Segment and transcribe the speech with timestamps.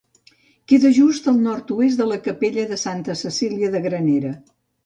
[0.71, 4.37] Queda just al nord-oest de la capella de Santa Cecília de Granera.